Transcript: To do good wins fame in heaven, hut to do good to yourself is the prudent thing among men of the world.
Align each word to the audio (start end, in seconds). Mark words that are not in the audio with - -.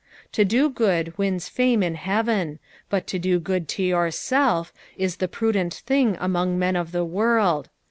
To 0.31 0.43
do 0.43 0.67
good 0.67 1.15
wins 1.19 1.47
fame 1.47 1.83
in 1.83 1.93
heaven, 1.93 2.57
hut 2.89 3.05
to 3.05 3.19
do 3.19 3.39
good 3.39 3.67
to 3.67 3.83
yourself 3.83 4.73
is 4.97 5.17
the 5.17 5.27
prudent 5.27 5.75
thing 5.85 6.17
among 6.19 6.57
men 6.57 6.75
of 6.75 6.91
the 6.91 7.05
world. 7.05 7.69